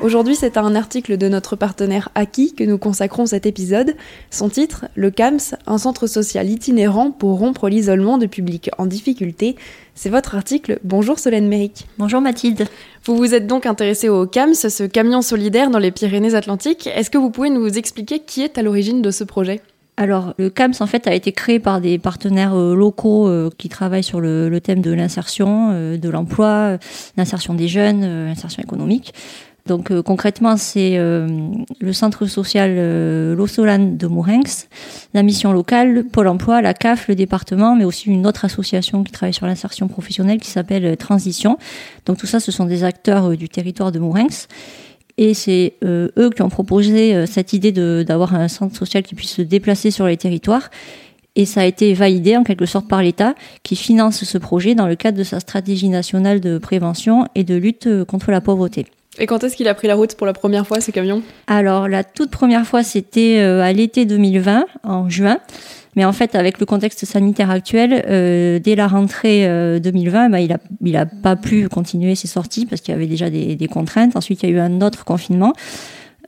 [0.00, 3.96] Aujourd'hui, c'est à un article de notre partenaire Aki que nous consacrons cet épisode.
[4.30, 9.56] Son titre, Le CAMS, un centre social itinérant pour rompre l'isolement de publics en difficulté.
[9.96, 10.78] C'est votre article.
[10.84, 11.88] Bonjour Solène Méric.
[11.98, 12.68] Bonjour Mathilde.
[13.06, 16.86] Vous vous êtes donc intéressé au CAMS, ce camion solidaire dans les Pyrénées-Atlantiques.
[16.94, 19.60] Est-ce que vous pouvez nous expliquer qui est à l'origine de ce projet?
[19.98, 23.68] Alors, le CAMS, en fait, a été créé par des partenaires euh, locaux euh, qui
[23.68, 26.78] travaillent sur le, le thème de l'insertion, euh, de l'emploi,
[27.16, 29.12] l'insertion des jeunes, l'insertion économique.
[29.68, 31.28] Donc euh, concrètement, c'est euh,
[31.78, 34.68] le centre social euh, de Mourenx,
[35.14, 39.12] la mission locale, Pôle Emploi, la CAF, le département, mais aussi une autre association qui
[39.12, 41.58] travaille sur l'insertion professionnelle qui s'appelle euh, Transition.
[42.06, 44.48] Donc tout ça, ce sont des acteurs du territoire de Mourenx.
[45.18, 49.42] Et c'est eux qui ont proposé cette idée d'avoir un centre social qui puisse se
[49.42, 50.70] déplacer sur les territoires.
[51.34, 54.86] Et ça a été validé en quelque sorte par l'État qui finance ce projet dans
[54.86, 58.86] le cadre de sa stratégie nationale de prévention et de lutte contre la pauvreté.
[59.18, 61.88] Et quand est-ce qu'il a pris la route pour la première fois, ce camion Alors,
[61.88, 65.38] la toute première fois, c'était euh, à l'été 2020, en juin.
[65.96, 69.48] Mais en fait, avec le contexte sanitaire actuel, euh, dès la rentrée
[69.80, 72.96] 2020, euh, bah, il n'a il a pas pu continuer ses sorties parce qu'il y
[72.96, 74.14] avait déjà des, des, contraintes.
[74.14, 75.52] Ensuite, il y a eu un autre confinement.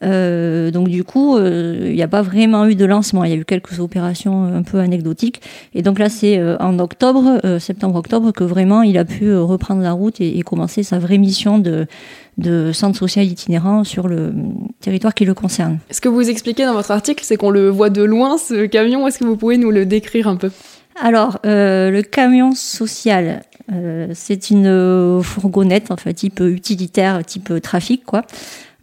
[0.02, 3.24] Euh, donc du coup, euh, il n'y a pas vraiment eu de lancement.
[3.24, 5.42] Il y a eu quelques opérations un peu anecdotiques.
[5.74, 10.20] Et donc là, c'est en octobre, septembre-octobre, que vraiment il a pu reprendre la route
[10.20, 11.86] et, et commencer sa vraie mission de,
[12.38, 14.32] de centre social itinérant sur le
[14.80, 15.78] territoire qui le concerne.
[15.90, 19.06] Ce que vous expliquez dans votre article, c'est qu'on le voit de loin, ce camion.
[19.06, 20.50] Est-ce que vous pouvez nous le décrire un peu?
[21.00, 28.24] Alors, euh, le camion social, euh, c'est une fourgonnette, enfin, type utilitaire, type trafic, quoi.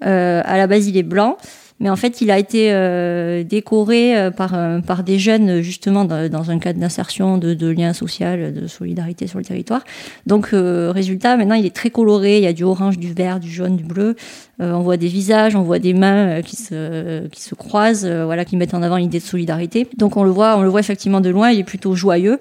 [0.06, 1.38] Euh, à la base, il est blanc.
[1.79, 6.05] Mais en fait, il a été euh, décoré euh, par, euh, par des jeunes, justement,
[6.05, 9.83] dans, un cadre d'insertion, de, de lien social, de solidarité sur le territoire.
[10.25, 12.38] Donc, euh, résultat, maintenant, il est très coloré.
[12.38, 14.15] Il y a du orange, du vert, du jaune, du bleu.
[14.59, 18.44] Euh, on voit des visages, on voit des mains qui se, qui se croisent, voilà,
[18.44, 19.88] qui mettent en avant l'idée de solidarité.
[19.97, 21.51] Donc, on le voit, on le voit effectivement de loin.
[21.51, 22.39] Il est plutôt joyeux.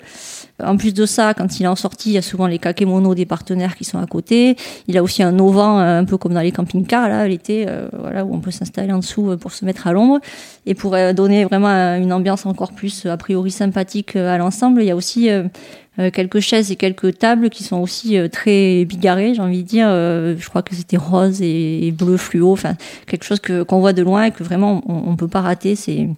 [0.65, 3.15] En plus de ça, quand il est en sortie, il y a souvent les kakémonos
[3.15, 4.57] des partenaires qui sont à côté.
[4.89, 8.35] Il a aussi un auvent, un peu comme dans les camping-cars, là, l'été, voilà, où
[8.35, 10.21] on peut s'installer en dessous pour se mettre à l'ombre
[10.65, 14.83] et pour euh, donner vraiment une ambiance encore plus a priori sympathique euh, à l'ensemble.
[14.83, 15.49] Il y a aussi euh,
[16.13, 19.89] quelques chaises et quelques tables qui sont aussi très bigarrées, j'ai envie de dire.
[19.89, 22.75] je crois que c'était rose et, bleu fluo, enfin
[23.07, 25.75] quelque chose que qu'on voit de loin et que vraiment on, on peut pas rater.
[25.75, 26.09] C'est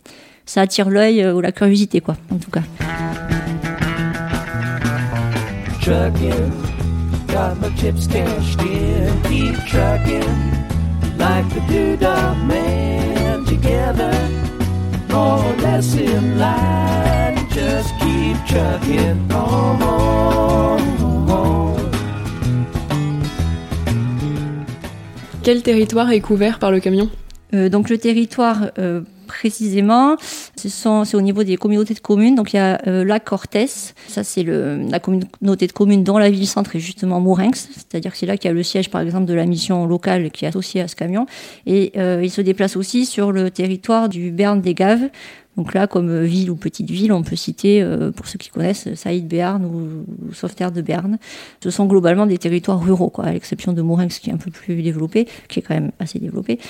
[0.47, 2.63] ça attire l'œil ou la curiosité, quoi, en tout cas.
[7.29, 11.99] got my chips cashed in, keep trucking like the
[12.47, 12.78] man.
[13.69, 14.13] Together,
[15.11, 17.37] more or less in line.
[17.51, 19.59] Just keep trucking on.
[25.43, 27.09] Quel territoire est couvert par le camion?
[27.55, 30.17] Euh, Donc le territoire euh, précisément,
[30.59, 32.35] c'est au niveau des communautés de communes.
[32.35, 36.31] Donc il y a euh, la Cortès, ça c'est la communauté de communes dont la
[36.31, 39.27] ville-centre est justement Mourinx, c'est-à-dire que c'est là qu'il y a le siège par exemple
[39.27, 41.27] de la mission locale qui est associée à ce camion.
[41.67, 45.09] Et euh, il se déplace aussi sur le territoire du Berne des Gaves,
[45.59, 48.49] donc là, comme euh, ville ou petite ville, on peut citer, euh, pour ceux qui
[48.49, 51.19] connaissent, Saïd Béarn ou, Sauveterre de Berne.
[51.61, 54.53] Ce sont globalement des territoires ruraux, quoi, à l'exception de Mourinx qui est un peu
[54.53, 56.61] plus développé, qui est quand même assez développé.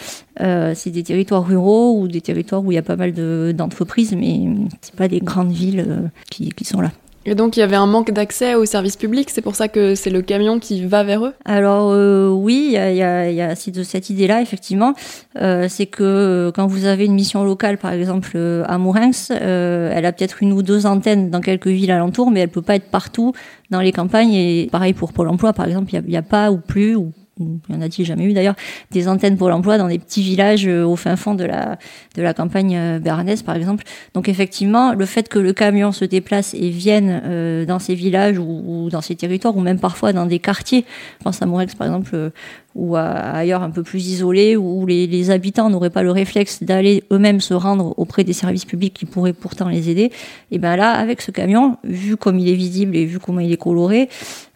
[0.41, 3.13] Euh, c'est des territoires ruraux ou des territoires où il y a pas mal
[3.53, 4.41] d'entreprises, mais
[4.81, 6.91] c'est pas des grandes villes qui sont là.
[7.29, 9.95] Et donc il y avait un manque d'accès aux services publics, c'est pour ça que
[9.95, 11.35] c'est le camion qui va vers eux?
[11.45, 14.95] Alors euh, oui, il y a, y, a, y a, cette idée-là, effectivement.
[15.39, 19.31] Euh, c'est que euh, quand vous avez une mission locale, par exemple euh, à Mourenx,
[19.31, 22.63] euh, elle a peut-être une ou deux antennes dans quelques villes alentours, mais elle peut
[22.63, 23.35] pas être partout
[23.69, 24.33] dans les campagnes.
[24.33, 27.13] Et pareil pour Pôle Emploi, par exemple, il n'y a, a, pas ou plus, ou
[27.41, 28.57] il y en a-t-il jamais eu d'ailleurs,
[28.91, 31.79] des antennes pour l'emploi dans des petits villages euh, au fin fond de la,
[32.15, 33.85] de la campagne euh, béarnaise, par exemple?
[34.15, 38.39] Donc effectivement, le fait que le camion se déplace et vienne euh, dans ces villages
[38.39, 40.85] ou, dans ces territoires, ou même parfois dans des quartiers,
[41.23, 42.33] pense à Morex par exemple,
[42.79, 47.41] ou ailleurs un peu plus isolés, où les, habitants n'auraient pas le réflexe d'aller eux-mêmes
[47.41, 50.13] se rendre auprès des services publics qui pourraient pourtant les aider,
[50.53, 53.53] et bien là, avec ce camion, vu comme il est visible et vu comment il
[53.53, 54.09] est coloré,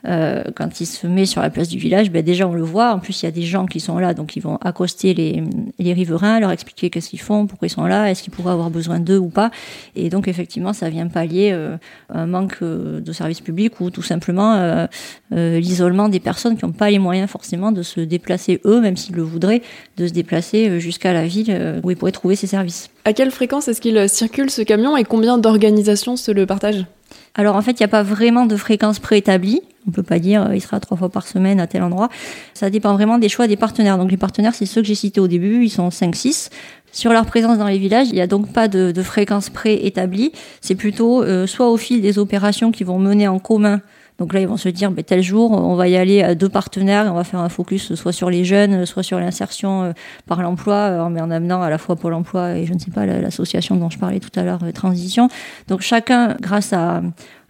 [0.05, 2.93] euh, quand il se met sur la place du village, ben déjà on le voit.
[2.93, 5.93] En plus, il y a des gens qui sont là, donc ils vont accoster les,
[5.93, 8.99] riverains, leur expliquer qu'est-ce qu'ils font, pourquoi ils sont là, est-ce qu'ils pourraient avoir besoin
[8.99, 9.51] d'eux ou pas.
[9.95, 11.77] Et donc effectivement, ça vient pallier euh,
[12.13, 14.89] un manque euh, de services publics ou tout simplement
[15.31, 19.17] l'isolement des personnes qui n'ont pas les moyens forcément de se déplacer eux, même s'ils
[19.17, 19.63] le voudraient,
[19.97, 22.91] de se déplacer jusqu'à la ville où ils pourraient trouver ces services.
[23.05, 26.87] À quelle fréquence est-ce qu'il circule ce camion et combien d'organisations se le partagent?
[27.35, 29.63] Alors en fait, il n'y a pas vraiment de fréquence préétablie.
[29.87, 32.09] On peut pas dire euh, il sera trois fois par semaine à tel endroit.
[32.55, 33.99] Ça dépend vraiment des choix des partenaires.
[33.99, 36.51] Donc les partenaires, c'est ceux que j'ai cités au début, ils sont 5-6.
[36.93, 40.33] Sur leur présence dans les villages, il n'y a donc pas de, de fréquence préétablie.
[40.61, 43.81] C'est plutôt euh, soit au fil des opérations qui vont mener en commun
[44.23, 47.07] donc là, ils vont se dire, tel jour, on va y aller à deux partenaires
[47.07, 49.93] et on va faire un focus soit sur les jeunes, soit sur l'insertion euh,
[50.29, 53.05] par l'emploi, mais en amenant à la fois Pôle emploi et je ne sais pas,
[53.05, 55.27] l'association dont je parlais tout à l'heure, Transition.
[55.67, 57.03] Donc chacun, grâce à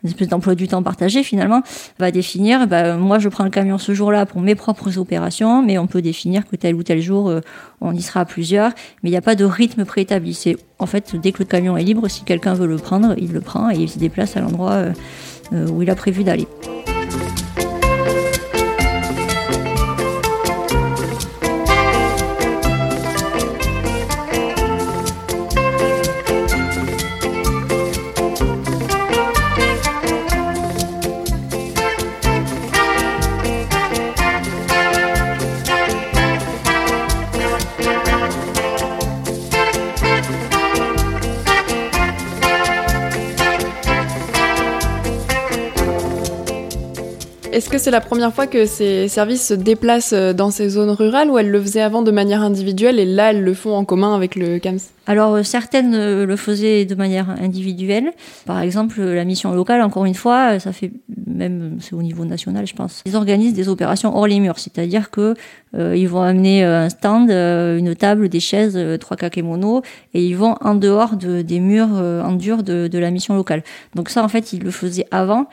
[0.02, 1.60] une espèce d'emploi du temps partagé finalement,
[1.98, 5.76] va définir, bah, moi je prends le camion ce jour-là pour mes propres opérations, mais
[5.76, 7.40] on peut définir que tel ou tel jour euh,
[7.82, 8.70] on y sera à plusieurs,
[9.02, 10.56] mais il n'y a pas de rythme préétabli.
[10.78, 13.42] En fait dès que le camion est libre, si quelqu'un veut le prendre, il le
[13.42, 14.92] prend et il se déplace à l'endroit euh,
[15.52, 16.46] euh, où il a prévu d'aller.
[47.72, 51.30] Que c'est la première fois que ces services se déplacent euh, dans ces zones rurales
[51.30, 54.14] ou elles le faisaient avant de manière individuelle et là elles le font en commun
[54.14, 54.78] avec le CAMS?
[55.06, 58.12] Alors euh, certaines euh, le faisaient de manière individuelle.
[58.44, 60.92] Par exemple, la mission locale, encore une fois, ça fait
[61.26, 63.02] même c'est au niveau national, je pense.
[63.06, 65.34] Ils organisent des opérations hors les murs, c'est-à-dire que
[65.74, 69.80] ils vont amener un stand, une table, des chaises, trois kakémonos,
[70.12, 73.62] et ils vont en dehors de, des murs en dur de la mission locale.
[73.94, 75.46] Donc ça, en fait, ils le faisaient avant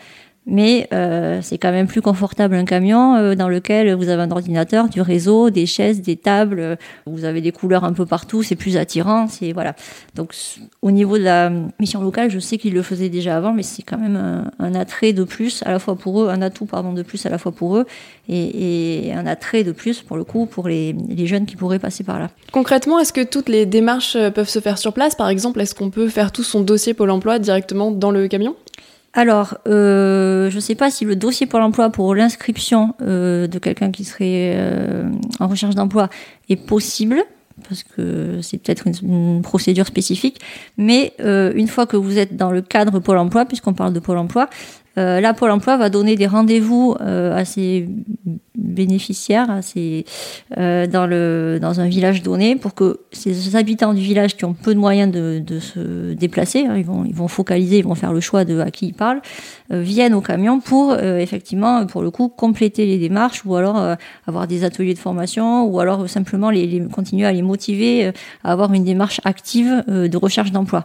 [0.49, 4.31] mais euh, c'est quand même plus confortable un camion euh, dans lequel vous avez un
[4.31, 6.75] ordinateur, du réseau, des chaises, des tables, euh,
[7.05, 9.75] vous avez des couleurs un peu partout, c'est plus attirant, c'est voilà.
[10.15, 10.33] Donc
[10.81, 13.83] au niveau de la mission locale, je sais qu'ils le faisaient déjà avant, mais c'est
[13.83, 17.03] quand même un, attrait de plus à la fois pour eux, un atout pardon de
[17.03, 17.85] plus à la fois pour eux
[18.27, 21.79] et, et un attrait de plus pour le coup pour les, les jeunes qui pourraient
[21.79, 22.29] passer par là.
[22.51, 25.15] Concrètement, est-ce que toutes les démarches peuvent se faire sur place?
[25.15, 28.55] Par exemple, est-ce qu'on peut faire tout son dossier Pôle Emploi directement dans le camion?
[29.13, 33.57] Alors, euh, je ne sais pas si le dossier pour l'emploi pour l'inscription euh, de
[33.57, 35.09] quelqu'un qui serait euh,
[35.39, 36.09] en recherche d'emploi
[36.47, 37.23] est possible,
[37.67, 40.39] parce que c'est peut-être une, procédure spécifique.
[40.77, 44.17] Mais une fois que vous êtes dans le cadre Pôle emploi, puisqu'on parle de Pôle
[44.17, 44.49] emploi,
[44.95, 47.87] là, Pôle emploi va donner des rendez-vous à ses
[48.59, 49.59] bénéficiaires
[50.57, 54.53] euh, dans, le, dans un village donné pour que ces habitants du village qui ont
[54.53, 57.95] peu de moyens de, de se déplacer, hein, ils, vont, ils vont focaliser, ils vont
[57.95, 59.21] faire le choix de à qui ils parlent,
[59.71, 63.77] euh, viennent au camion pour euh, effectivement, pour le coup, compléter les démarches ou alors
[63.77, 63.95] euh,
[64.27, 68.11] avoir des ateliers de formation ou alors simplement les, les, continuer à les motiver
[68.43, 70.83] à avoir une démarche active de recherche d'emploi.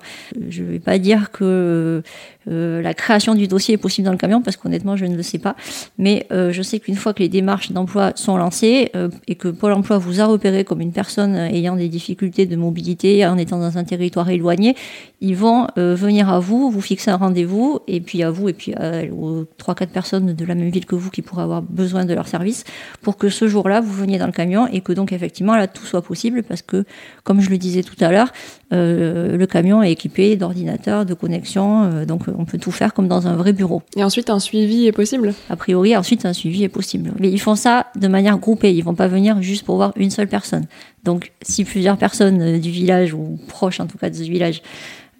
[0.48, 2.02] Je ne vais pas dire que
[2.46, 5.38] la création du dossier est possible dans le camion parce qu'honnêtement, je ne le sais
[5.38, 5.56] pas,
[5.98, 9.72] mais je sais qu'une fois que les démarches d'emploi sont lancées euh, et que Pôle
[9.72, 13.78] emploi vous a repéré comme une personne ayant des difficultés de mobilité en étant dans
[13.78, 14.76] un territoire éloigné,
[15.24, 18.52] ils vont euh, venir à vous, vous fixer un rendez-vous, et puis à vous, et
[18.52, 18.74] puis
[19.10, 22.12] aux trois, quatre personnes de la même ville que vous qui pourraient avoir besoin de
[22.12, 22.64] leur service,
[23.00, 25.86] pour que ce jour-là, vous veniez dans le camion et que donc effectivement, là, tout
[25.86, 26.84] soit possible, parce que,
[27.22, 28.32] comme je le disais tout à l'heure,
[28.74, 33.26] euh, le camion est équipé d'ordinateurs, de connexions, donc on peut tout faire comme dans
[33.26, 33.82] un vrai bureau.
[33.96, 35.32] Et ensuite, un suivi est possible?
[35.48, 37.12] A priori, ensuite, un suivi est possible.
[37.18, 38.74] Mais il font ça de manière groupée.
[38.74, 40.66] Ils vont pas venir juste pour voir une seule personne.
[41.04, 44.62] Donc, si plusieurs personnes euh, du village ou proches en tout cas de ce village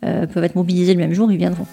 [0.05, 1.67] euh, peuvent être mobilisées le même jour, ils viendront.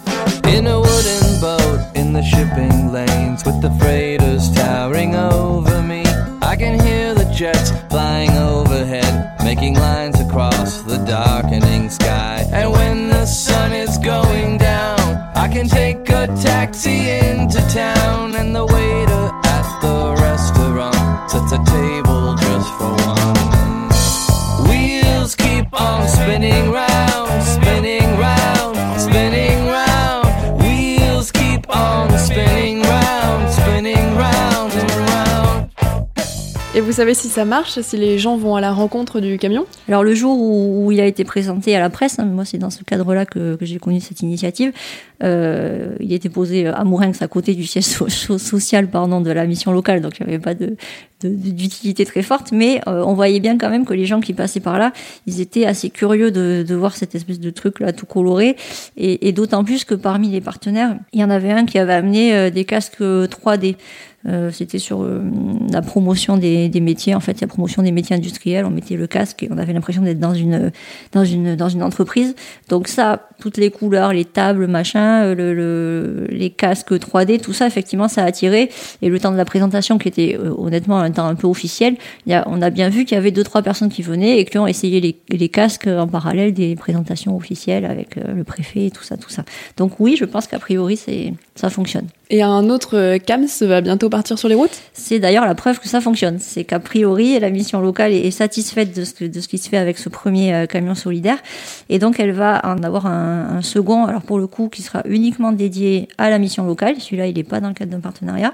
[0.45, 6.03] In a wooden boat in the shipping lanes with the freighters towering over me,
[6.41, 12.45] I can hear the jets flying overhead, making lines across the darkening sky.
[12.51, 14.99] And when the sun is going down,
[15.35, 18.90] I can take a taxi into town and the waiter
[36.91, 39.65] vous savez si ça marche, si les gens vont à la rencontre du camion?
[39.87, 42.69] Alors le jour où, il a été présenté à la presse, hein, moi c'est dans
[42.69, 44.73] ce cadre-là que, j'ai connu cette initiative,
[45.23, 49.31] euh, il était posé à Mourinx à côté du siège so- so- social pardon, de
[49.31, 50.53] la mission locale, donc il n'y avait pas
[51.23, 54.59] d'utilité très forte, mais euh, on voyait bien quand même que les gens qui passaient
[54.59, 54.91] par là,
[55.27, 58.57] ils étaient assez curieux de, voir cette espèce de truc là tout coloré,
[58.97, 61.93] et, et d'autant plus que parmi les partenaires, il y en avait un qui avait
[61.93, 63.77] amené euh, des casques 3D.
[64.27, 65.21] Euh, c'était sur euh,
[65.71, 68.65] la promotion des, des métiers, en fait, la promotion des métiers industriels.
[68.65, 70.71] On mettait le casque et on avait l'impression d'être dans une
[71.11, 72.35] dans une dans une entreprise.
[72.69, 77.53] Donc ça, toutes les couleurs, les tables, machin, euh, le, le- les casques 3D, tout
[77.53, 78.69] ça, effectivement, ça a attiré.
[79.01, 81.95] Et le temps de la présentation, qui était euh, honnêtement un temps un peu officiel,
[82.27, 84.45] y a, on a bien vu qu'il y avait deux trois personnes qui venaient et
[84.45, 88.85] qui ont essayé les, les casques en parallèle des présentations officielles avec euh, le préfet
[88.85, 89.43] et tout ça, tout ça.
[89.77, 90.99] Donc oui, je pense qu'a priori,
[91.55, 92.05] ça fonctionne.
[92.33, 94.81] Et un autre euh, CAMS va bientôt partir sur les routes?
[94.93, 96.39] C'est d'ailleurs la preuve que ça fonctionne.
[96.39, 99.75] C'est qu'a priori, la mission locale est satisfaite de ce, de ce qui se fait
[99.75, 101.39] avec ce premier euh, camion solidaire.
[101.89, 105.01] Et donc, elle va en avoir un, un second, alors pour le coup, qui sera
[105.09, 107.01] uniquement dédié à la mission locale.
[107.01, 108.53] Celui-là, il n'est pas dans le cadre d'un partenariat.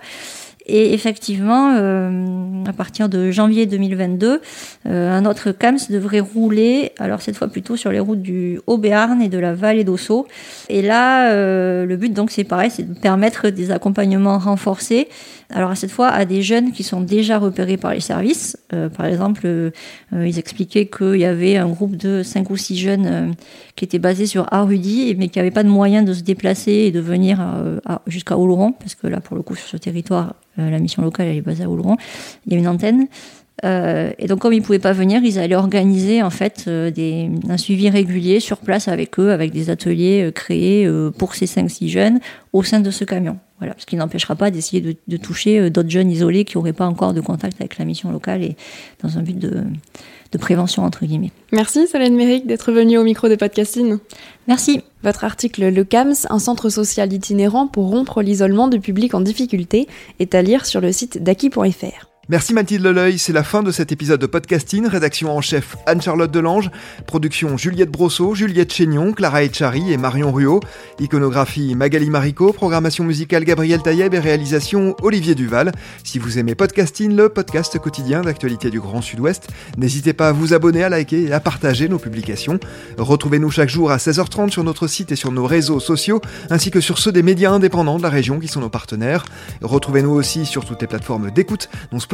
[0.67, 4.41] Et effectivement, euh, à partir de janvier 2022,
[4.85, 9.21] euh, un autre CAMS devrait rouler, alors cette fois plutôt sur les routes du Haut-Béarn
[9.21, 10.27] et de la vallée d'Ossau.
[10.67, 15.07] Et là, euh, le but donc c'est pareil, c'est de permettre des accompagnements renforcés.
[15.49, 18.57] Alors à cette fois à des jeunes qui sont déjà repérés par les services.
[18.97, 19.71] Par exemple,
[20.11, 23.33] ils expliquaient qu'il y avait un groupe de 5 ou 6 jeunes
[23.77, 26.91] qui étaient basés sur Arudi, mais qui n'avaient pas de moyens de se déplacer et
[26.91, 27.39] de venir
[28.07, 31.37] jusqu'à Oloron, parce que là pour le coup sur ce territoire, la mission locale elle
[31.37, 31.97] est basée à Oloron.
[32.45, 33.07] Il y a une antenne.
[33.65, 36.91] Euh, et donc, comme ils pouvaient pas venir, ils allaient organiser en fait euh,
[37.49, 41.45] un suivi régulier sur place avec eux, avec des ateliers euh, créés euh, pour ces
[41.45, 42.19] 5-6 jeunes
[42.53, 43.39] au sein de ce camion.
[43.59, 46.73] Voilà, ce qui n'empêchera pas d'essayer de, de toucher euh, d'autres jeunes isolés qui n'auraient
[46.73, 48.55] pas encore de contact avec la mission locale et
[49.01, 49.63] dans un but de,
[50.31, 51.31] de prévention entre guillemets.
[51.51, 53.99] Merci Solène Méric d'être venue au micro des podcastines.
[54.47, 54.81] Merci.
[55.03, 59.87] Votre article Le CAMS, un centre social itinérant pour rompre l'isolement de publics en difficulté,
[60.19, 62.07] est à lire sur le site d'Aki.fr.
[62.29, 64.85] Merci Mathilde Leleuil, c'est la fin de cet épisode de podcasting.
[64.85, 66.69] Rédaction en chef Anne-Charlotte Delange,
[67.05, 70.59] production Juliette Brosseau, Juliette Chénion, Clara Echari et Marion Ruot,
[70.99, 75.71] iconographie Magali Marico, programmation musicale Gabriel Taïeb et réalisation Olivier Duval.
[76.03, 80.53] Si vous aimez podcasting, le podcast quotidien d'actualité du Grand Sud-Ouest, n'hésitez pas à vous
[80.53, 82.59] abonner, à liker et à partager nos publications.
[82.97, 86.19] Retrouvez-nous chaque jour à 16h30 sur notre site et sur nos réseaux sociaux,
[86.49, 89.23] ainsi que sur ceux des médias indépendants de la région qui sont nos partenaires.
[89.61, 91.99] Retrouvez-nous aussi sur toutes les plateformes d'écoute, dont